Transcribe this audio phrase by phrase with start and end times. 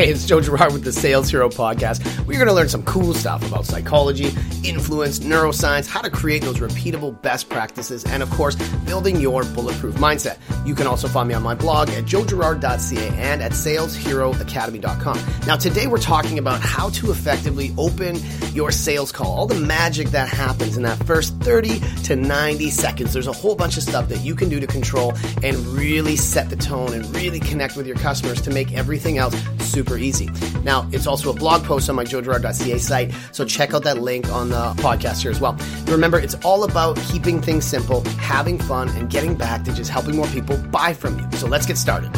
[0.00, 2.02] Hey, it's Joe Girard with the Sales Hero Podcast.
[2.20, 4.30] We're going to learn some cool stuff about psychology,
[4.64, 9.96] influence, neuroscience, how to create those repeatable best practices, and of course, building your bulletproof
[9.96, 10.38] mindset.
[10.66, 15.18] You can also find me on my blog at joegirard.ca and at salesheroacademy.com.
[15.46, 18.18] Now, today we're talking about how to effectively open
[18.54, 23.12] your sales call, all the magic that happens in that first 30 to 90 seconds.
[23.12, 25.12] There's a whole bunch of stuff that you can do to control
[25.42, 29.36] and really set the tone and really connect with your customers to make everything else
[29.58, 30.30] super super easy.
[30.62, 34.30] Now, it's also a blog post on my joegirard.ca site, so check out that link
[34.30, 35.58] on the podcast here as well.
[35.88, 40.14] remember, it's all about keeping things simple, having fun, and getting back to just helping
[40.14, 41.28] more people buy from you.
[41.38, 42.14] So let's get started.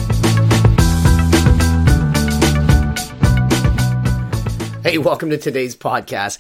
[4.83, 6.39] Hey, welcome to today's podcast.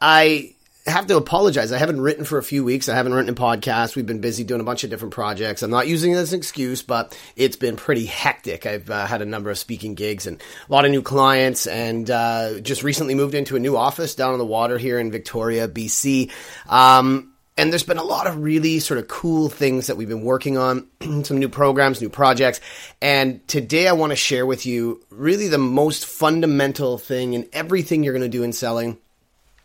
[0.00, 0.54] I
[0.86, 1.72] have to apologize.
[1.72, 2.88] I haven't written for a few weeks.
[2.88, 3.96] I haven't written a podcast.
[3.96, 5.62] We've been busy doing a bunch of different projects.
[5.62, 8.66] I'm not using it as an excuse, but it's been pretty hectic.
[8.66, 12.10] I've uh, had a number of speaking gigs and a lot of new clients, and
[12.10, 15.68] uh, just recently moved into a new office down on the water here in Victoria,
[15.68, 16.30] BC.
[16.68, 20.24] Um, and there's been a lot of really sort of cool things that we've been
[20.24, 20.88] working on,
[21.24, 22.60] some new programs, new projects.
[23.02, 28.02] And today I want to share with you really the most fundamental thing in everything
[28.02, 28.96] you're going to do in selling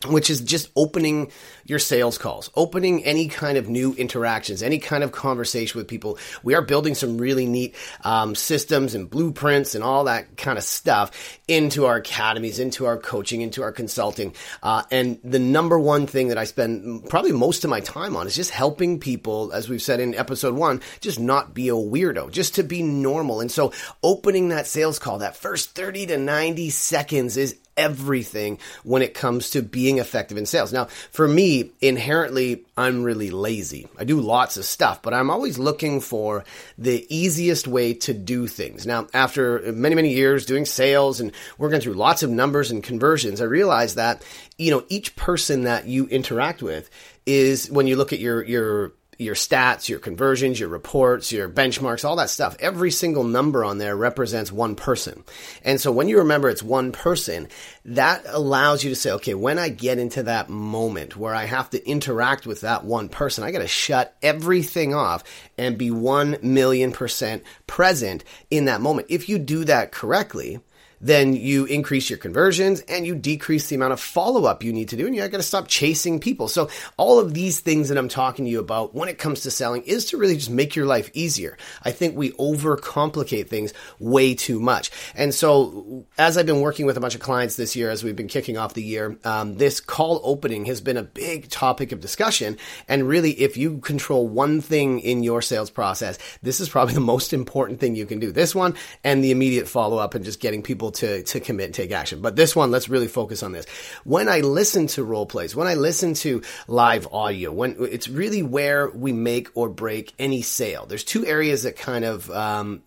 [0.07, 1.31] which is just opening
[1.65, 6.17] your sales calls, opening any kind of new interactions, any kind of conversation with people.
[6.43, 10.63] We are building some really neat um, systems and blueprints and all that kind of
[10.63, 14.35] stuff into our academies, into our coaching, into our consulting.
[14.61, 18.27] Uh, and the number one thing that I spend probably most of my time on
[18.27, 22.31] is just helping people, as we've said in episode one, just not be a weirdo,
[22.31, 23.41] just to be normal.
[23.41, 29.01] And so opening that sales call, that first 30 to 90 seconds is everything when
[29.01, 30.71] it comes to being effective in sales.
[30.71, 33.87] Now, for me, inherently, I'm really lazy.
[33.97, 36.43] I do lots of stuff, but I'm always looking for
[36.77, 38.85] the easiest way to do things.
[38.85, 43.41] Now, after many, many years doing sales and working through lots of numbers and conversions,
[43.41, 44.23] I realized that,
[44.57, 46.89] you know, each person that you interact with
[47.25, 52.05] is when you look at your, your, your stats, your conversions, your reports, your benchmarks,
[52.05, 52.55] all that stuff.
[52.59, 55.23] Every single number on there represents one person.
[55.63, 57.47] And so when you remember it's one person,
[57.85, 61.69] that allows you to say, okay, when I get into that moment where I have
[61.71, 65.23] to interact with that one person, I got to shut everything off
[65.57, 69.07] and be 1 million percent present in that moment.
[69.09, 70.59] If you do that correctly,
[71.01, 74.89] then you increase your conversions and you decrease the amount of follow up you need
[74.89, 75.05] to do.
[75.05, 76.47] And you got to stop chasing people.
[76.47, 79.51] So all of these things that I'm talking to you about when it comes to
[79.51, 81.57] selling is to really just make your life easier.
[81.83, 84.91] I think we overcomplicate things way too much.
[85.15, 88.15] And so as I've been working with a bunch of clients this year, as we've
[88.15, 91.99] been kicking off the year, um, this call opening has been a big topic of
[91.99, 92.57] discussion.
[92.87, 96.99] And really, if you control one thing in your sales process, this is probably the
[96.99, 98.31] most important thing you can do.
[98.31, 101.65] This one and the immediate follow up and just getting people people to, to commit
[101.65, 102.21] and take action.
[102.21, 103.65] But this one, let's really focus on this.
[104.03, 108.43] When I listen to role plays, when I listen to live audio, when it's really
[108.43, 110.85] where we make or break any sale.
[110.85, 112.81] There's two areas that kind of, um,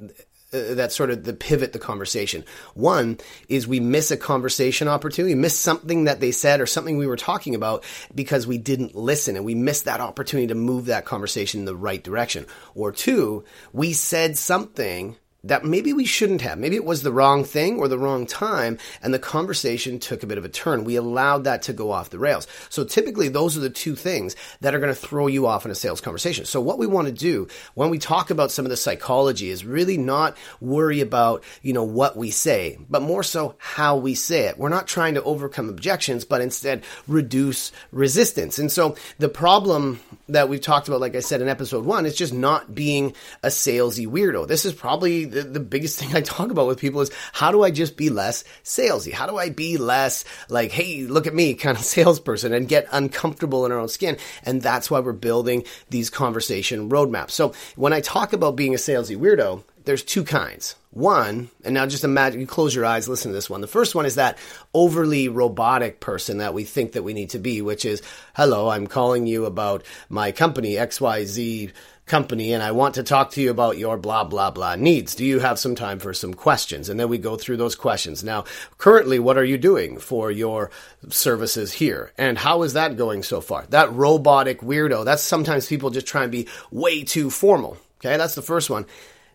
[0.51, 2.45] uh, that's sort of the pivot the conversation.
[2.75, 7.07] One is we miss a conversation opportunity, miss something that they said or something we
[7.07, 7.85] were talking about
[8.15, 11.77] because we didn't listen and we missed that opportunity to move that conversation in the
[11.77, 12.47] right direction.
[12.75, 15.17] Or two, we said something
[15.49, 16.59] that maybe we shouldn't have.
[16.59, 20.27] Maybe it was the wrong thing or the wrong time, and the conversation took a
[20.27, 20.85] bit of a turn.
[20.85, 22.47] We allowed that to go off the rails.
[22.69, 25.71] So typically, those are the two things that are going to throw you off in
[25.71, 26.45] a sales conversation.
[26.45, 29.65] So what we want to do when we talk about some of the psychology is
[29.65, 34.47] really not worry about, you know, what we say, but more so how we say
[34.47, 34.59] it.
[34.59, 38.59] We're not trying to overcome objections, but instead reduce resistance.
[38.59, 42.15] And so the problem that we've talked about, like I said in episode one, is
[42.15, 44.47] just not being a salesy weirdo.
[44.47, 47.63] This is probably the, the biggest thing I talk about with people is how do
[47.63, 49.13] I just be less salesy?
[49.13, 52.87] How do I be less like, hey, look at me kind of salesperson and get
[52.93, 54.17] uncomfortable in our own skin?
[54.45, 57.31] And that's why we're building these conversation roadmaps.
[57.31, 60.75] So when I talk about being a salesy weirdo, there's two kinds.
[60.91, 63.63] One, and now just imagine you close your eyes, listen to this one.
[63.63, 64.37] The first one is that
[64.75, 68.03] overly robotic person that we think that we need to be, which is,
[68.35, 71.73] hello, I'm calling you about my company, XYZ
[72.09, 75.15] company and I want to talk to you about your blah, blah, blah needs.
[75.15, 76.89] Do you have some time for some questions?
[76.89, 78.25] And then we go through those questions.
[78.25, 78.45] Now,
[78.79, 80.71] currently, what are you doing for your
[81.09, 82.13] services here?
[82.19, 83.67] And how is that going so far?
[83.69, 87.77] That robotic weirdo, that's sometimes people just try and be way too formal.
[88.01, 88.87] Okay, that's the first one.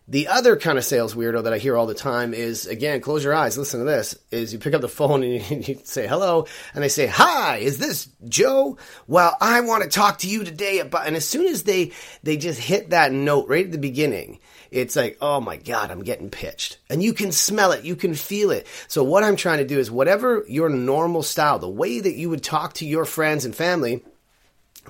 [0.06, 3.24] The other kind of sales weirdo that I hear all the time is again, close
[3.24, 4.14] your eyes, listen to this.
[4.30, 7.78] Is you pick up the phone and you, say hello, and they say, "Hi, is
[7.78, 11.06] this Joe?" Well, I want to talk to you today about.
[11.06, 11.92] And as soon as they
[12.22, 14.40] they just hit that note right at the beginning,
[14.70, 16.78] it's like, oh my God, I'm getting pitched.
[16.90, 18.66] And you can smell it, you can feel it.
[18.88, 22.28] So, what I'm trying to do is whatever your normal style, the way that you
[22.28, 24.02] would talk to your friends and family,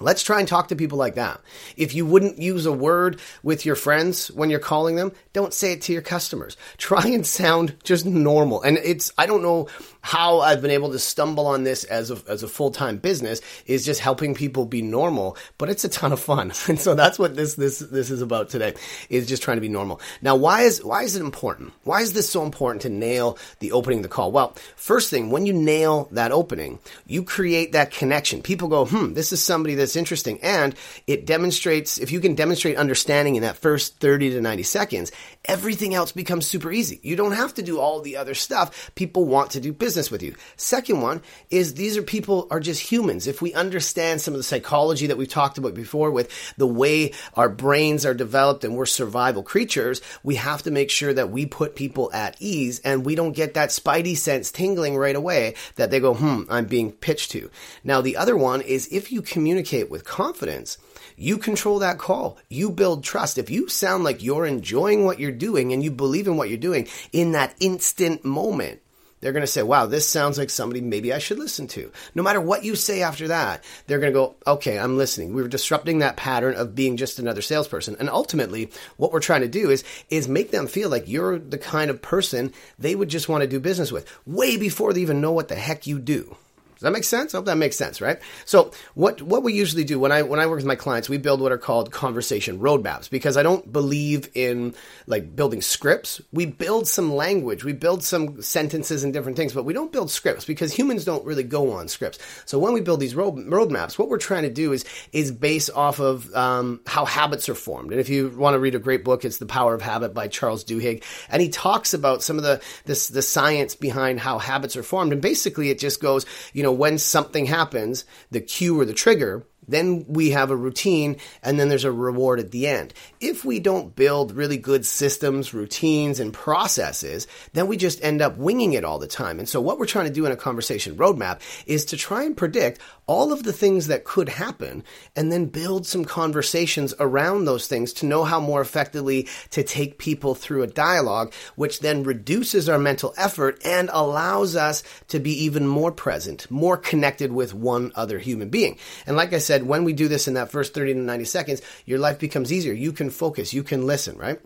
[0.00, 1.40] Let's try and talk to people like that.
[1.76, 5.72] If you wouldn't use a word with your friends when you're calling them, don't say
[5.72, 6.56] it to your customers.
[6.78, 8.62] Try and sound just normal.
[8.62, 9.68] And it's, I don't know
[10.04, 13.86] how I've been able to stumble on this as a, as a full-time business is
[13.86, 16.52] just helping people be normal, but it's a ton of fun.
[16.74, 18.74] And so that's what this, this, this is about today
[19.08, 20.00] is just trying to be normal.
[20.20, 21.72] Now, why is, why is it important?
[21.84, 24.32] Why is this so important to nail the opening of the call?
[24.32, 28.42] Well, first thing, when you nail that opening, you create that connection.
[28.42, 30.38] People go, hmm, this is somebody that's interesting.
[30.42, 30.74] And
[31.06, 35.12] it demonstrates, if you can demonstrate understanding in that first 30 to 90 seconds,
[35.44, 36.98] everything else becomes super easy.
[37.02, 38.90] You don't have to do all the other stuff.
[38.94, 40.34] People want to do business with you.
[40.56, 43.26] Second one is these are people are just humans.
[43.26, 47.12] If we understand some of the psychology that we've talked about before with the way
[47.34, 51.46] our brains are developed and we're survival creatures, we have to make sure that we
[51.46, 55.90] put people at ease and we don't get that spidey sense tingling right away that
[55.90, 57.50] they go, hmm, I'm being pitched to.
[57.82, 60.78] Now, the other one is if you communicate with confidence,
[61.16, 62.38] you control that call.
[62.48, 63.38] You build trust.
[63.38, 66.58] If you sound like you're enjoying what you're doing and you believe in what you're
[66.58, 68.80] doing in that instant moment,
[69.24, 71.90] they're going to say, wow, this sounds like somebody maybe I should listen to.
[72.14, 75.32] No matter what you say after that, they're going to go, okay, I'm listening.
[75.32, 77.96] We are disrupting that pattern of being just another salesperson.
[77.98, 81.56] And ultimately, what we're trying to do is, is make them feel like you're the
[81.56, 85.22] kind of person they would just want to do business with way before they even
[85.22, 86.36] know what the heck you do
[86.84, 87.34] that make sense?
[87.34, 88.18] I hope that makes sense, right?
[88.44, 91.18] So what what we usually do when I when I work with my clients, we
[91.18, 94.74] build what are called conversation roadmaps because I don't believe in
[95.06, 96.20] like building scripts.
[96.32, 100.10] We build some language, we build some sentences and different things, but we don't build
[100.10, 102.18] scripts because humans don't really go on scripts.
[102.44, 105.70] So when we build these road, roadmaps, what we're trying to do is is base
[105.70, 107.90] off of um, how habits are formed.
[107.92, 110.28] And if you want to read a great book, it's The Power of Habit by
[110.28, 114.76] Charles Duhigg, and he talks about some of the this the science behind how habits
[114.76, 115.12] are formed.
[115.12, 119.46] And basically, it just goes, you know when something happens, the cue or the trigger
[119.68, 122.92] then we have a routine and then there's a reward at the end.
[123.20, 128.36] If we don't build really good systems, routines, and processes, then we just end up
[128.36, 129.38] winging it all the time.
[129.38, 132.36] And so what we're trying to do in a conversation roadmap is to try and
[132.36, 134.82] predict all of the things that could happen
[135.14, 139.98] and then build some conversations around those things to know how more effectively to take
[139.98, 145.44] people through a dialogue, which then reduces our mental effort and allows us to be
[145.44, 148.78] even more present, more connected with one other human being.
[149.06, 151.62] And like I said, when we do this in that first 30 to 90 seconds,
[151.84, 152.72] your life becomes easier.
[152.72, 154.40] You can focus, you can listen, right?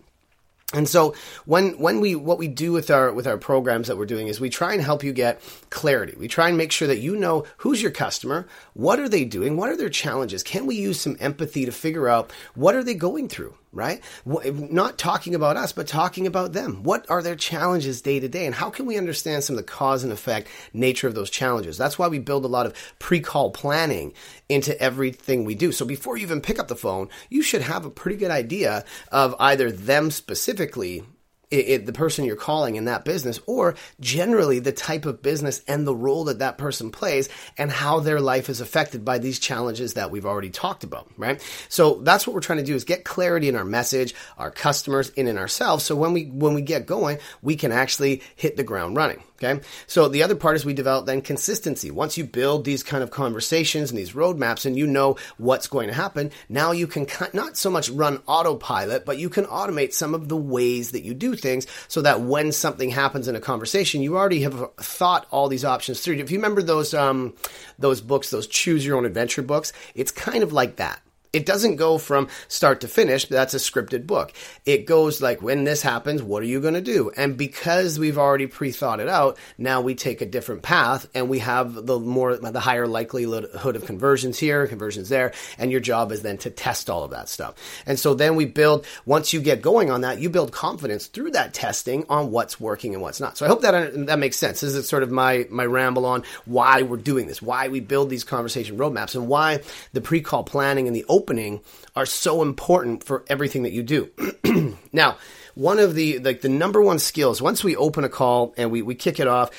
[0.75, 1.15] And so
[1.47, 4.39] when when we what we do with our with our programs that we're doing is
[4.39, 6.15] we try and help you get clarity.
[6.19, 9.57] We try and make sure that you know who's your customer, what are they doing,
[9.57, 10.43] what are their challenges?
[10.43, 13.55] Can we use some empathy to figure out what are they going through?
[13.73, 14.01] Right?
[14.25, 16.83] Not talking about us, but talking about them.
[16.83, 18.47] What are their challenges day to day?
[18.47, 21.77] And how can we understand some of the cause and effect nature of those challenges?
[21.77, 24.15] That's why we build a lot of pre call planning
[24.49, 25.73] into everything we do.
[25.73, 28.85] So before you even pick up the phone, you should have a pretty good idea
[29.13, 31.05] of either them specifically
[31.51, 35.63] it, it, the person you're calling in that business, or generally the type of business
[35.67, 39.39] and the role that that person plays and how their life is affected by these
[39.39, 41.43] challenges that we've already talked about, right?
[41.69, 45.11] So that's what we're trying to do is get clarity in our message, our customers,
[45.17, 45.85] and in ourselves.
[45.85, 49.23] So when we, when we get going, we can actually hit the ground running.
[49.41, 49.61] Okay.
[49.87, 51.93] So the other part is we develop then consistency.
[51.93, 55.87] Once you build these kind of conversations and these roadmaps and you know what's going
[55.87, 60.13] to happen, now you can not so much run autopilot, but you can automate some
[60.13, 64.03] of the ways that you do things so that when something happens in a conversation,
[64.03, 66.17] you already have thought all these options through.
[66.17, 67.37] If you remember those, um,
[67.79, 71.01] those books, those choose your own adventure books, it's kind of like that
[71.33, 73.27] it doesn't go from start to finish.
[73.27, 74.33] That's a scripted book.
[74.65, 77.11] It goes like, when this happens, what are you going to do?
[77.17, 81.41] And because we've already pre-thought it out, now we take a different path and we
[81.41, 85.33] have the more, the higher likelihood of conversions here, conversions there.
[85.59, 87.55] And your job is then to test all of that stuff.
[87.87, 91.33] And so then we build, once you get going on that, you build confidence through
[91.33, 93.37] that testing on what's working and what's not.
[93.37, 94.61] So I hope that, that makes sense.
[94.61, 98.11] This is sort of my, my ramble on why we're doing this, why we build
[98.11, 99.61] these conversation roadmaps and why
[99.93, 101.61] the pre-call planning and the opening
[101.97, 104.09] are so important for everything that you do.
[104.93, 105.17] now,
[105.55, 108.83] one of the like the number one skills once we open a call and we,
[108.83, 109.51] we kick it off,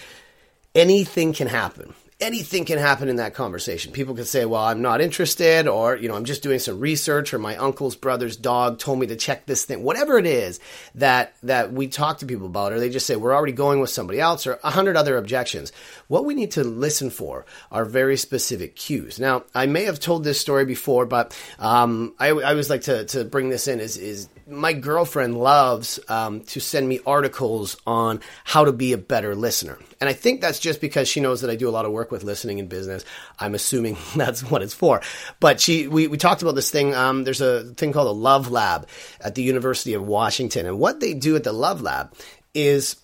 [0.73, 3.93] anything can happen anything can happen in that conversation.
[3.93, 7.33] People can say, well, I'm not interested, or, you know, I'm just doing some research,
[7.33, 9.83] or my uncle's brother's dog told me to check this thing.
[9.83, 10.59] Whatever it is
[10.95, 13.89] that, that we talk to people about, or they just say, we're already going with
[13.89, 15.71] somebody else, or a hundred other objections.
[16.07, 19.17] What we need to listen for are very specific cues.
[19.17, 23.05] Now, I may have told this story before, but um, I, I always like to,
[23.05, 28.19] to bring this in is, is my girlfriend loves um, to send me articles on
[28.43, 29.77] how to be a better listener.
[30.01, 32.11] And I think that's just because she knows that I do a lot of work
[32.11, 33.03] with listening in business.
[33.37, 35.01] I'm assuming that's what it's for.
[35.39, 36.95] But she, we, we talked about this thing.
[36.95, 38.87] Um, there's a thing called a Love Lab
[39.19, 40.65] at the University of Washington.
[40.65, 42.13] And what they do at the Love Lab
[42.53, 42.95] is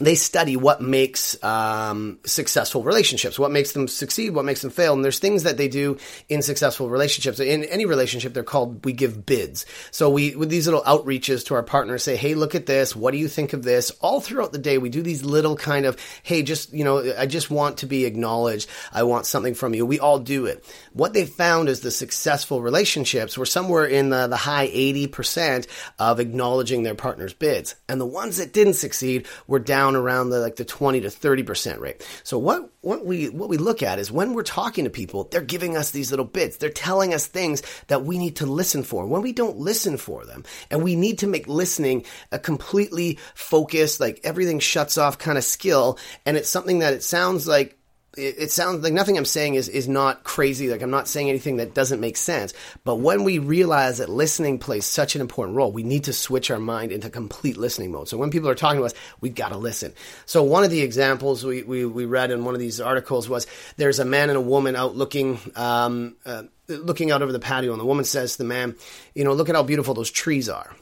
[0.00, 4.94] they study what makes um, successful relationships, what makes them succeed, what makes them fail.
[4.94, 5.98] And there's things that they do
[6.30, 7.38] in successful relationships.
[7.38, 9.66] In any relationship, they're called, we give bids.
[9.90, 12.96] So we, with these little outreaches to our partners, say, hey, look at this.
[12.96, 13.90] What do you think of this?
[14.00, 17.26] All throughout the day, we do these little kind of, hey, just, you know, I
[17.26, 18.70] just want to be acknowledged.
[18.92, 19.84] I want something from you.
[19.84, 20.64] We all do it.
[20.94, 25.66] What they found is the successful relationships were somewhere in the, the high 80%
[25.98, 27.74] of acknowledging their partner's bids.
[27.86, 31.08] And the ones that didn't succeed were down down around the like the 20 to
[31.08, 32.06] 30% rate.
[32.22, 35.40] So what what we what we look at is when we're talking to people, they're
[35.40, 36.56] giving us these little bits.
[36.56, 39.06] They're telling us things that we need to listen for.
[39.06, 44.00] When we don't listen for them, and we need to make listening a completely focused,
[44.00, 47.76] like everything shuts off kind of skill, and it's something that it sounds like
[48.16, 50.68] it, it, sounds like nothing I'm saying is, is not crazy.
[50.68, 52.52] Like I'm not saying anything that doesn't make sense.
[52.84, 56.50] But when we realize that listening plays such an important role, we need to switch
[56.50, 58.08] our mind into complete listening mode.
[58.08, 59.92] So when people are talking to us, we've got to listen.
[60.26, 63.46] So one of the examples we, we, we read in one of these articles was
[63.76, 67.72] there's a man and a woman out looking, um, uh, looking out over the patio
[67.72, 68.74] and the woman says to the man,
[69.14, 70.74] you know, look at how beautiful those trees are.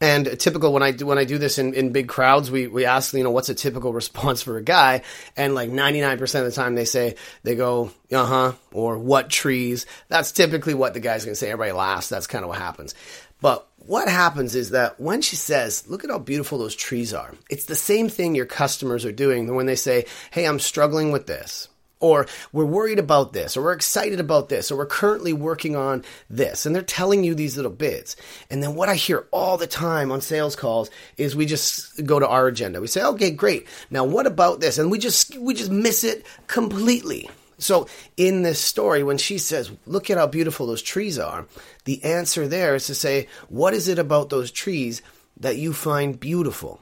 [0.00, 2.84] And typical when I do when I do this in, in big crowds, we, we
[2.84, 5.02] ask, you know, what's a typical response for a guy?
[5.36, 9.86] And like 99% of the time they say, they go, uh huh, or what trees.
[10.08, 11.50] That's typically what the guy's gonna say.
[11.50, 12.08] Everybody laughs.
[12.08, 12.94] That's kind of what happens.
[13.40, 17.34] But what happens is that when she says, look at how beautiful those trees are,
[17.50, 21.26] it's the same thing your customers are doing when they say, hey, I'm struggling with
[21.26, 21.68] this
[22.00, 26.04] or we're worried about this, or we're excited about this, or we're currently working on
[26.30, 26.66] this.
[26.66, 28.16] And they're telling you these little bits.
[28.50, 32.18] And then what I hear all the time on sales calls is we just go
[32.18, 32.80] to our agenda.
[32.80, 33.66] We say, okay, great.
[33.90, 34.78] Now what about this?
[34.78, 37.28] And we just, we just miss it completely.
[37.58, 41.46] So in this story, when she says, look at how beautiful those trees are,
[41.84, 45.02] the answer there is to say, what is it about those trees
[45.40, 46.80] that you find beautiful?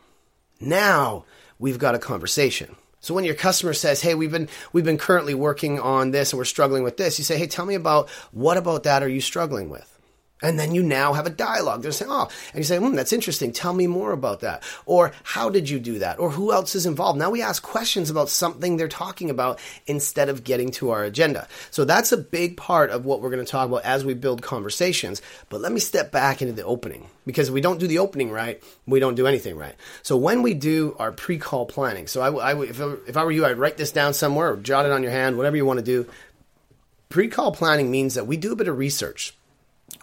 [0.61, 1.25] Now
[1.59, 2.77] we've got a conversation.
[3.07, 6.39] So when your customer says, "Hey, we've been we've been currently working on this and
[6.39, 9.21] we're struggling with this," you say, "Hey, tell me about what about that are you
[9.21, 9.96] struggling with?"
[10.43, 11.81] And then you now have a dialogue.
[11.81, 13.53] They're saying, oh, and you say, hmm, that's interesting.
[13.53, 14.63] Tell me more about that.
[14.85, 16.19] Or how did you do that?
[16.19, 17.19] Or who else is involved?
[17.19, 21.49] Now we ask questions about something they're talking about instead of getting to our agenda.
[21.71, 24.43] So that's a big part of what we're going to talk about as we build
[24.43, 25.23] conversations.
[25.49, 28.31] But let me step back into the opening because if we don't do the opening
[28.31, 29.75] right, we don't do anything right.
[30.03, 33.47] So when we do our pre-call planning, so I, I if, if I were you,
[33.47, 35.85] I'd write this down somewhere or jot it on your hand, whatever you want to
[35.85, 36.07] do.
[37.09, 39.35] Pre-call planning means that we do a bit of research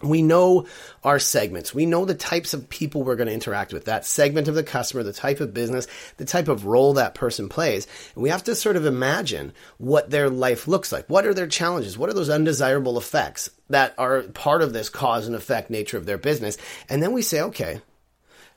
[0.08, 0.66] we know
[1.02, 1.74] our segments.
[1.74, 4.62] We know the types of people we're going to interact with, that segment of the
[4.62, 7.86] customer, the type of business, the type of role that person plays.
[8.14, 11.06] And we have to sort of imagine what their life looks like.
[11.08, 11.98] What are their challenges?
[11.98, 16.06] What are those undesirable effects that are part of this cause and effect nature of
[16.06, 16.56] their business?
[16.88, 17.80] And then we say, okay,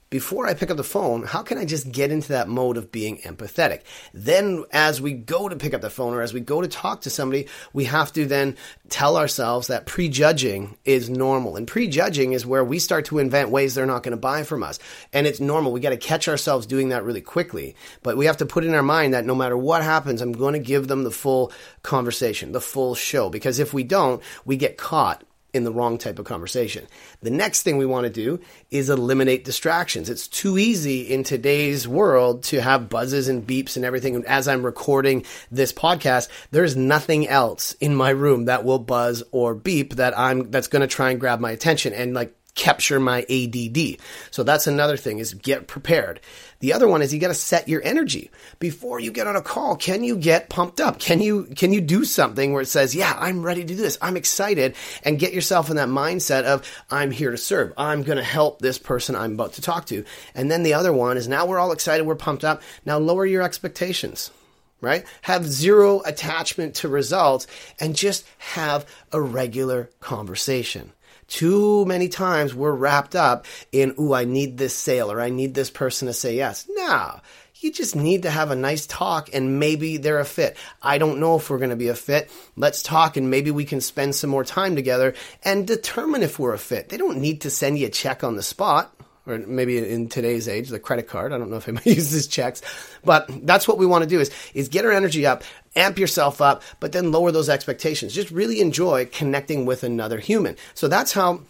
[0.10, 2.92] before I pick up the phone, how can I just get into that mode of
[2.92, 3.82] being empathetic?
[4.14, 7.02] Then, as we go to pick up the phone or as we go to talk
[7.02, 8.56] to somebody, we have to then
[8.88, 11.58] tell ourselves that prejudging is normal.
[11.58, 14.64] And prejudging is where we start to invent ways they're not going to buy from
[14.64, 14.80] us.
[15.12, 15.74] And it's normal.
[15.74, 17.76] We got to catch ourselves doing that really quickly.
[18.02, 20.54] But we have to put in our mind that no matter what happens, I'm going
[20.54, 21.52] to give them the full
[21.84, 23.30] conversation, the full show.
[23.30, 25.24] Because if we don't, we get caught
[25.58, 26.88] in the wrong type of conversation.
[27.22, 28.40] The next thing we want to do
[28.72, 30.10] is eliminate distractions.
[30.10, 34.24] It's too easy in today's world to have buzzes and beeps and everything.
[34.26, 39.54] As I'm recording this podcast, there's nothing else in my room that will buzz or
[39.54, 41.92] beep that I'm that's going to try and grab my attention.
[41.92, 43.98] And like capture my ADD.
[44.32, 46.20] So that's another thing is get prepared.
[46.60, 49.42] The other one is you got to set your energy before you get on a
[49.42, 49.76] call.
[49.76, 51.00] Can you get pumped up?
[51.00, 53.98] Can you, can you do something where it says, yeah, I'm ready to do this.
[54.02, 57.74] I'm excited and get yourself in that mindset of I'm here to serve.
[57.78, 60.04] I'm going to help this person I'm about to talk to.
[60.34, 62.08] And then the other one is now we're all excited.
[62.08, 62.64] We're pumped up.
[62.86, 64.32] Now lower your expectations
[64.80, 65.06] right?
[65.24, 67.48] Have zero attachment to results
[67.80, 70.92] and just have a regular conversation.
[71.28, 75.54] Too many times we're wrapped up in, ooh, I need this sale or I need
[75.54, 76.66] this person to say yes.
[76.70, 77.20] No.
[77.60, 80.56] You just need to have a nice talk and maybe they're a fit.
[80.82, 82.30] I don't know if we're going to be a fit.
[82.56, 86.54] Let's talk and maybe we can spend some more time together and determine if we're
[86.54, 86.90] a fit.
[86.90, 88.94] They don't need to send you a check on the spot
[89.28, 91.34] or maybe in today's age, the credit card.
[91.34, 92.62] I don't know if anybody uses checks,
[93.04, 95.44] but that's what we want to do is, is get our energy up,
[95.76, 98.14] amp yourself up, but then lower those expectations.
[98.14, 100.56] Just really enjoy connecting with another human.
[100.74, 101.42] So that's how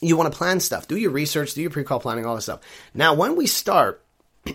[0.00, 0.86] you want to plan stuff.
[0.86, 2.60] Do your research, do your pre-call planning, all this stuff.
[2.94, 4.04] Now, when we start,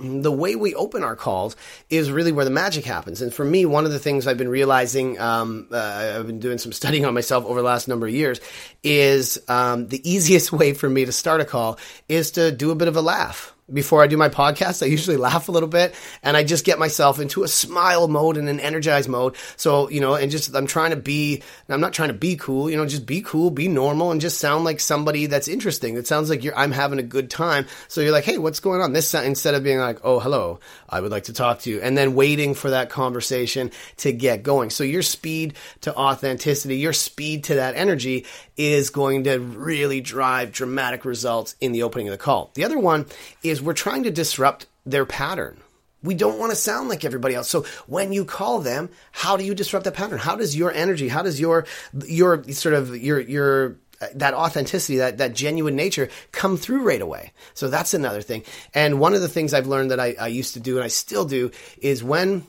[0.01, 1.55] the way we open our calls
[1.89, 3.21] is really where the magic happens.
[3.21, 6.57] And for me, one of the things I've been realizing, um, uh, I've been doing
[6.57, 8.39] some studying on myself over the last number of years,
[8.83, 12.75] is um, the easiest way for me to start a call is to do a
[12.75, 15.95] bit of a laugh before I do my podcast, I usually laugh a little bit
[16.21, 19.35] and I just get myself into a smile mode and an energized mode.
[19.55, 22.69] So, you know, and just, I'm trying to be, I'm not trying to be cool,
[22.69, 25.95] you know, just be cool, be normal and just sound like somebody that's interesting.
[25.95, 27.65] It sounds like you're, I'm having a good time.
[27.87, 28.91] So you're like, Hey, what's going on?
[28.91, 31.79] This instead of being like, Oh, hello, I would like to talk to you.
[31.81, 34.69] And then waiting for that conversation to get going.
[34.69, 40.51] So your speed to authenticity, your speed to that energy is going to really drive
[40.51, 42.51] dramatic results in the opening of the call.
[42.53, 43.05] The other one
[43.41, 45.59] is we're trying to disrupt their pattern.
[46.01, 47.49] We don't want to sound like everybody else.
[47.49, 50.19] So when you call them, how do you disrupt that pattern?
[50.19, 51.65] How does your energy, how does your
[52.05, 53.77] your sort of your your
[54.15, 57.31] that authenticity, that, that genuine nature come through right away.
[57.53, 58.43] So that's another thing.
[58.73, 60.87] And one of the things I've learned that I, I used to do and I
[60.87, 62.45] still do is when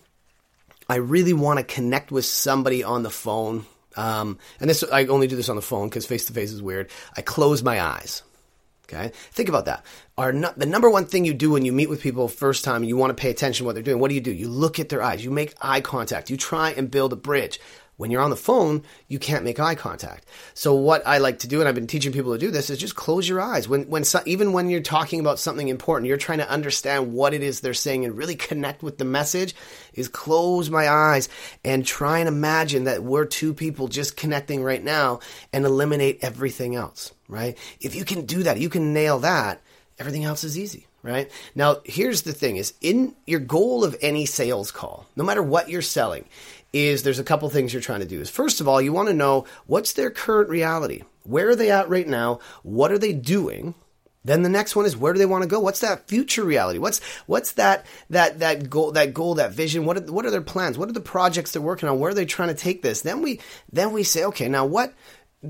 [0.89, 5.27] I really want to connect with somebody on the phone, um, and this I only
[5.27, 6.91] do this on the phone because face to face is weird.
[7.17, 8.23] I close my eyes.
[8.87, 9.85] Okay, think about that.
[10.17, 13.17] The number one thing you do when you meet with people first time, you want
[13.17, 13.99] to pay attention to what they're doing.
[13.99, 14.31] What do you do?
[14.31, 15.25] You look at their eyes.
[15.25, 16.29] You make eye contact.
[16.29, 17.59] You try and build a bridge.
[17.97, 20.27] When you're on the phone, you can't make eye contact.
[20.55, 22.79] So what I like to do, and I've been teaching people to do this, is
[22.79, 23.69] just close your eyes.
[23.69, 27.35] When, when so, even when you're talking about something important, you're trying to understand what
[27.35, 29.55] it is they're saying and really connect with the message.
[29.93, 31.29] Is close my eyes
[31.65, 35.21] and try and imagine that we're two people just connecting right now
[35.53, 37.13] and eliminate everything else.
[37.29, 37.57] Right?
[37.81, 39.63] If you can do that, you can nail that.
[40.01, 41.31] Everything else is easy right?
[41.55, 45.69] Now, here's the thing is in your goal of any sales call, no matter what
[45.69, 46.25] you're selling,
[46.75, 48.21] is there's a couple things you're trying to do.
[48.21, 51.03] Is first of all, you want to know what's their current reality.
[51.23, 52.41] Where are they at right now?
[52.65, 53.75] What are they doing?
[54.25, 55.61] Then the next one is where do they want to go?
[55.61, 56.79] What's that future reality?
[56.79, 59.85] What's what's that that that goal that goal that vision?
[59.85, 60.77] What are, what are their plans?
[60.77, 62.01] What are the projects they're working on?
[62.01, 63.03] Where are they trying to take this?
[63.03, 63.41] Then we
[63.73, 64.95] then we say, okay, now what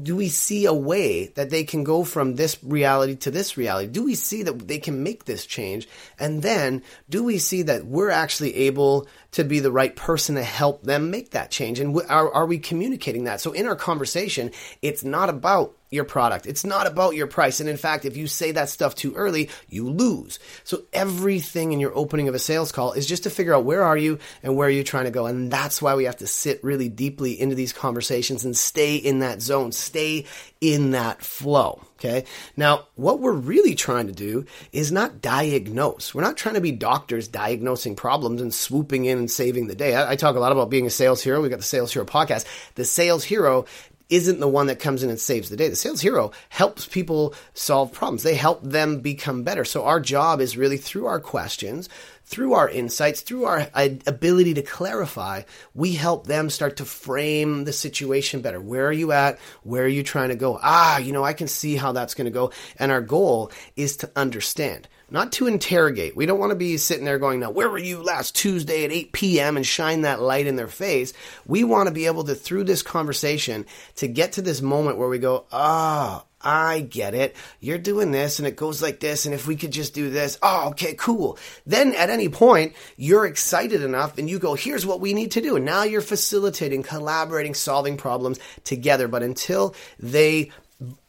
[0.03, 3.91] do we see a way that they can go from this reality to this reality?
[3.91, 5.89] Do we see that they can make this change?
[6.19, 10.43] And then do we see that we're actually able to be the right person to
[10.43, 11.79] help them make that change?
[11.79, 13.41] And are, are we communicating that?
[13.41, 14.51] So in our conversation,
[14.83, 16.47] it's not about your product.
[16.47, 17.61] It's not about your price.
[17.61, 20.39] And in fact, if you say that stuff too early, you lose.
[20.65, 23.85] So everything in your opening of a sales call is just to figure out where
[23.85, 25.27] are you and where are you trying to go.
[25.27, 29.21] And that's why we have to sit really deeply into these conversations and stay in
[29.21, 30.27] that zone, stay
[30.65, 31.83] in that flow.
[31.99, 32.25] Okay.
[32.57, 36.15] Now, what we're really trying to do is not diagnose.
[36.15, 39.95] We're not trying to be doctors diagnosing problems and swooping in and saving the day.
[39.95, 41.43] I, I, talk a lot about being a sales hero.
[41.43, 42.47] We got the Sales Hero podcast.
[42.77, 43.67] The sales hero
[44.09, 45.69] isn't the one that comes in and saves the day.
[45.69, 48.23] The sales hero helps people solve problems.
[48.23, 49.65] They help them become better.
[49.65, 51.89] So our job is really through our questions,
[52.25, 55.43] through our insights, through our uh, ability to clarify,
[55.75, 58.61] we help them start to frame the situation better.
[58.61, 59.39] Where are you at?
[59.63, 60.59] Where are you trying to go?
[60.63, 62.53] Ah, you know, I can see how that's going to go.
[62.79, 66.17] And our goal is to understand not to interrogate.
[66.17, 68.91] We don't want to be sitting there going, now, where were you last Tuesday at
[68.91, 69.57] 8 p.m.
[69.57, 71.13] and shine that light in their face.
[71.47, 75.09] We want to be able to, through this conversation, to get to this moment where
[75.09, 77.35] we go, ah, oh, I get it.
[77.59, 79.25] You're doing this and it goes like this.
[79.25, 81.39] And if we could just do this, oh, okay, cool.
[81.67, 85.41] Then at any point, you're excited enough and you go, here's what we need to
[85.41, 85.57] do.
[85.57, 89.09] And now you're facilitating, collaborating, solving problems together.
[89.09, 90.53] But until they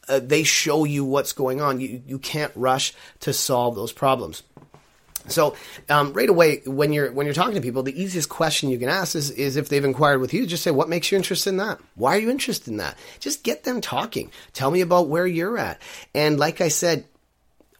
[0.08, 1.80] uh, they show you what's going on.
[1.80, 4.42] You, you can't rush to solve those problems.
[5.28, 5.56] So
[5.88, 8.88] um, right away, when you're when you're talking to people, the easiest question you can
[8.88, 11.56] ask is, is if they've inquired with you, just say, "What makes you interested in
[11.58, 11.78] that?
[11.94, 14.30] Why are you interested in that?" Just get them talking.
[14.52, 15.80] Tell me about where you're at.
[16.14, 17.06] And like I said,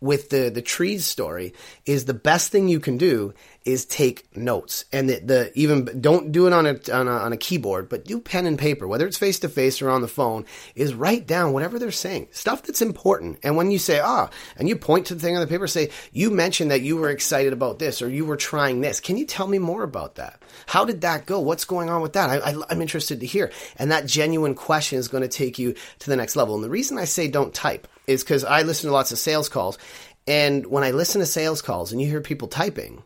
[0.01, 1.55] with the the trees story,
[1.85, 3.35] is the best thing you can do
[3.67, 7.33] is take notes and the, the even don't do it on a, on a, on
[7.33, 10.09] a keyboard, but do pen and paper, whether it's face to face or on the
[10.09, 10.45] phone,
[10.77, 13.41] is write down whatever they're saying, stuff that's important.
[13.43, 15.91] And when you say ah, and you point to the thing on the paper, say
[16.13, 19.01] you mentioned that you were excited about this or you were trying this.
[19.01, 20.41] Can you tell me more about that?
[20.67, 21.41] How did that go?
[21.41, 22.31] What's going on with that?
[22.31, 23.51] I, I, I'm interested to hear.
[23.79, 26.55] And that genuine question is going to take you to the next level.
[26.55, 29.49] And the reason I say don't type is because I listen to lots of sales
[29.49, 29.79] calls,
[30.27, 33.03] and when I listen to sales calls and you hear people typing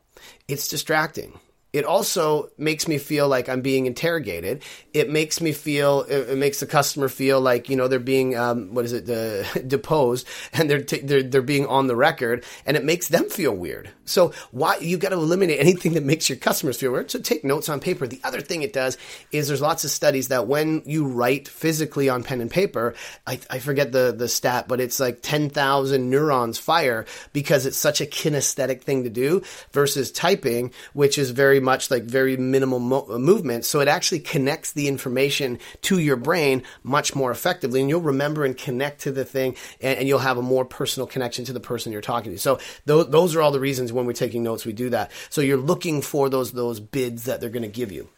[0.48, 1.38] it's distracting
[1.72, 4.62] it also makes me feel like I'm being interrogated.
[4.92, 8.74] It makes me feel, it, makes the customer feel like you know they're being, um,
[8.74, 12.76] what is it, uh, deposed, and they're, t- they're they're being on the record, and
[12.76, 13.90] it makes them feel weird.
[14.04, 17.10] So why you got to eliminate anything that makes your customers feel weird.
[17.10, 18.06] So take notes on paper.
[18.06, 18.98] The other thing it does
[19.30, 22.94] is there's lots of studies that when you write physically on pen and paper,
[23.26, 27.78] I, I forget the the stat, but it's like ten thousand neurons fire because it's
[27.78, 32.78] such a kinesthetic thing to do versus typing, which is very much like very minimal
[32.78, 33.64] mo- movement.
[33.64, 37.80] So it actually connects the information to your brain much more effectively.
[37.80, 41.06] And you'll remember and connect to the thing and, and you'll have a more personal
[41.06, 42.38] connection to the person you're talking to.
[42.38, 45.10] So th- those are all the reasons when we're taking notes, we do that.
[45.28, 48.08] So you're looking for those, those bids that they're going to give you.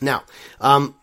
[0.00, 0.24] Now,
[0.60, 0.96] um,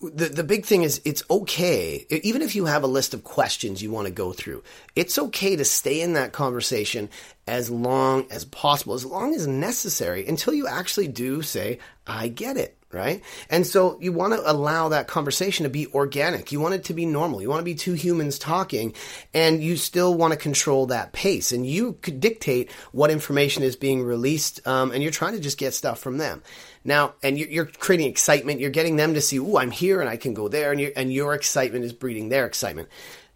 [0.00, 3.82] the the big thing is it's okay even if you have a list of questions
[3.82, 4.62] you want to go through
[4.96, 7.08] it's okay to stay in that conversation
[7.46, 12.56] as long as possible as long as necessary until you actually do say i get
[12.56, 13.22] it right?
[13.48, 16.50] And so you want to allow that conversation to be organic.
[16.50, 17.40] You want it to be normal.
[17.40, 18.94] You want to be two humans talking
[19.32, 23.76] and you still want to control that pace and you could dictate what information is
[23.76, 26.42] being released um, and you're trying to just get stuff from them
[26.84, 28.60] now, and you're, creating excitement.
[28.60, 30.72] You're getting them to see, oh, I'm here and I can go there.
[30.72, 32.88] And, and your excitement is breeding their excitement.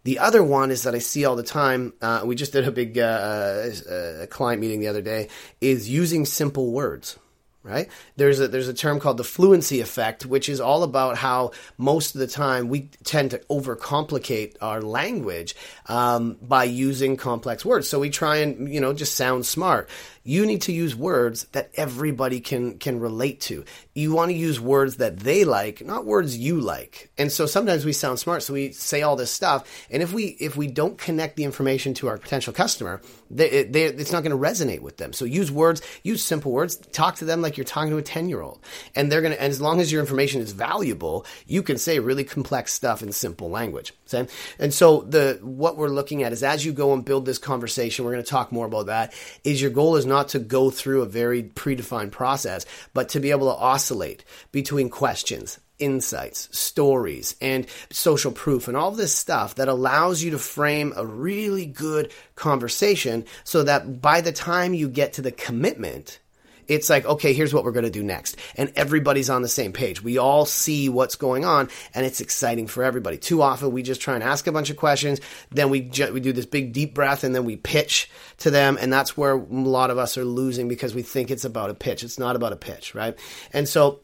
[0.04, 1.94] The other one is that I see all the time.
[2.00, 5.28] Uh, we just did a big uh, uh, client meeting the other day.
[5.60, 7.18] Is using simple words
[7.64, 7.88] right?
[8.16, 12.14] There's a there's a term called the fluency effect, which is all about how most
[12.14, 17.88] of the time we tend to overcomplicate our language um, by using complex words.
[17.88, 19.88] So we try and you know just sound smart.
[20.24, 23.64] You need to use words that everybody can can relate to.
[23.94, 27.10] You want to use words that they like, not words you like.
[27.18, 29.86] And so sometimes we sound smart, so we say all this stuff.
[29.90, 33.84] And if we if we don't connect the information to our potential customer, they, they,
[33.84, 35.12] it's not going to resonate with them.
[35.12, 36.76] So use words, use simple words.
[36.76, 38.60] Talk to them like you're talking to a ten year old.
[38.94, 39.40] And they're going to.
[39.40, 43.12] And as long as your information is valuable, you can say really complex stuff in
[43.12, 43.92] simple language.
[44.08, 44.26] Okay?
[44.58, 48.06] And so the what we're looking at is as you go and build this conversation,
[48.06, 49.12] we're going to talk more about that.
[49.44, 53.20] Is your goal is not not to go through a very predefined process, but to
[53.20, 59.56] be able to oscillate between questions, insights, stories, and social proof, and all this stuff
[59.56, 64.88] that allows you to frame a really good conversation so that by the time you
[64.88, 66.20] get to the commitment,
[66.68, 68.36] it's like, okay, here's what we're going to do next.
[68.56, 70.02] And everybody's on the same page.
[70.02, 73.16] We all see what's going on and it's exciting for everybody.
[73.16, 75.20] Too often we just try and ask a bunch of questions.
[75.50, 78.78] Then we, ju- we do this big deep breath and then we pitch to them.
[78.80, 81.74] And that's where a lot of us are losing because we think it's about a
[81.74, 82.02] pitch.
[82.02, 83.18] It's not about a pitch, right?
[83.52, 84.00] And so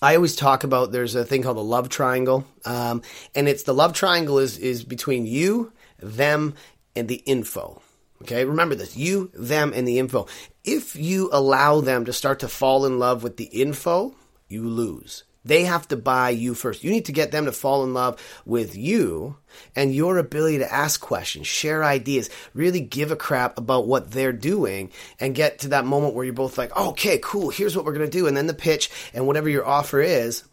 [0.00, 3.02] I always talk about there's a thing called the love triangle, um,
[3.34, 6.54] and it's the love triangle is is between you, them,
[6.94, 7.82] and the info.
[8.22, 10.26] Okay, remember this you, them, and the info.
[10.64, 14.14] If you allow them to start to fall in love with the info,
[14.48, 15.24] you lose.
[15.44, 16.84] They have to buy you first.
[16.84, 19.36] You need to get them to fall in love with you
[19.74, 24.32] and your ability to ask questions, share ideas, really give a crap about what they're
[24.32, 27.94] doing and get to that moment where you're both like, okay, cool, here's what we're
[27.94, 28.26] going to do.
[28.26, 30.44] And then the pitch and whatever your offer is,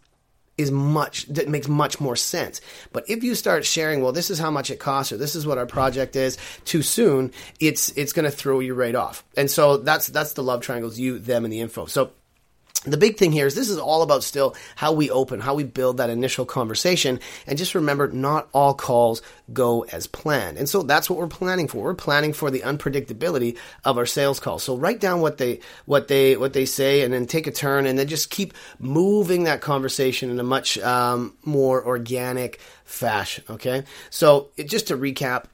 [0.58, 2.62] is much that makes much more sense.
[2.94, 5.46] But if you start sharing, well, this is how much it costs, or this is
[5.46, 9.24] what our project is, too soon, it's it's going to throw you right off.
[9.36, 11.86] And so that's that's the love triangles, you, them, and the info.
[11.86, 12.12] So
[12.94, 15.64] the big thing here is this is all about still how we open, how we
[15.64, 17.20] build that initial conversation.
[17.48, 19.22] And just remember, not all calls
[19.54, 20.58] go as planned.
[20.58, 21.84] And so that's what we're planning for.
[21.84, 24.64] We're planning for the unpredictability of our sales calls.
[24.64, 27.86] So write down what they, what they, what they say and then take a turn
[27.86, 33.44] and then just keep moving that conversation in a much um, more organic fashion.
[33.50, 33.84] Okay.
[34.10, 35.46] So it, just to recap,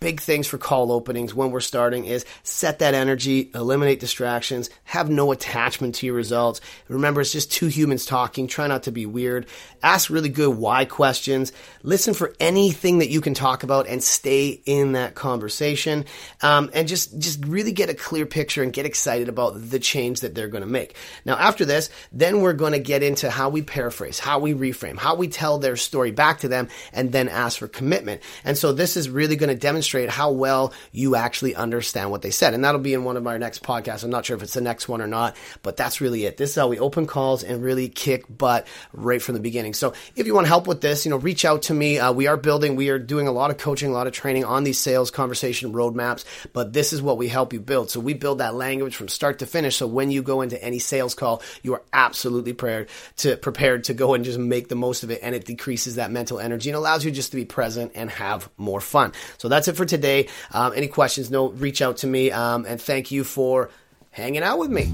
[0.00, 5.08] big things for call openings when we're starting is set that energy, eliminate distractions, have
[5.08, 6.60] no attachment to your results.
[6.88, 8.46] Remember, it's just two humans talking.
[8.46, 9.46] Try not to be weird.
[9.82, 11.52] Ask really good why questions.
[11.82, 16.04] Listen for anything that you can talk about and stay in that conversation.
[16.42, 20.20] Um, and just, just really get a clear picture and get excited about the change
[20.20, 20.96] that they're going to make.
[21.24, 24.98] Now, after this, then we're going to get into how we paraphrase, how we reframe,
[24.98, 28.22] how we tell their story back to them, and then ask for commitment.
[28.44, 32.20] And so this is really going to demonstrate demonstrate how well you actually understand what
[32.20, 32.52] they said.
[32.52, 34.02] And that'll be in one of our next podcasts.
[34.02, 36.36] I'm not sure if it's the next one or not, but that's really it.
[36.36, 39.74] This is how we open calls and really kick butt right from the beginning.
[39.74, 42.00] So if you want help with this, you know, reach out to me.
[42.00, 44.44] Uh, we are building, we are doing a lot of coaching, a lot of training
[44.44, 47.88] on these sales conversation roadmaps, but this is what we help you build.
[47.88, 49.76] So we build that language from start to finish.
[49.76, 52.88] So when you go into any sales call, you are absolutely prepared
[53.18, 55.20] to prepared to go and just make the most of it.
[55.22, 58.48] And it decreases that mental energy and allows you just to be present and have
[58.56, 59.12] more fun.
[59.36, 60.28] So it for today.
[60.52, 62.30] Um, any questions, no, reach out to me.
[62.30, 63.70] Um, and thank you for
[64.10, 64.92] hanging out with me.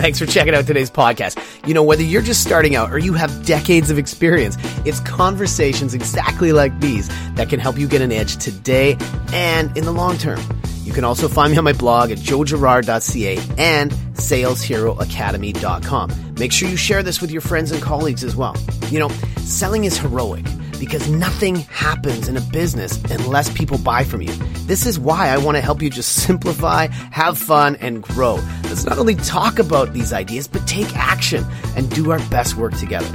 [0.00, 1.36] Thanks for checking out today's podcast.
[1.68, 4.56] You know, whether you're just starting out or you have decades of experience,
[4.86, 8.96] it's conversations exactly like these that can help you get an edge today
[9.34, 10.40] and in the long term.
[10.84, 16.34] You can also find me on my blog at joegirard.ca and salesheroacademy.com.
[16.38, 18.56] Make sure you share this with your friends and colleagues as well.
[18.88, 20.46] You know, selling is heroic
[20.80, 24.32] because nothing happens in a business unless people buy from you.
[24.66, 28.36] This is why I want to help you just simplify, have fun, and grow.
[28.64, 31.44] Let's not only talk about these ideas, but take action
[31.76, 33.06] and do our best work together.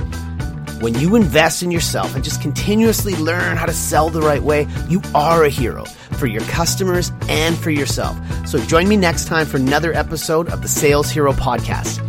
[0.82, 4.68] When you invest in yourself and just continuously learn how to sell the right way,
[4.88, 8.18] you are a hero for your customers and for yourself.
[8.48, 12.02] So join me next time for another episode of the Sales Hero Podcast.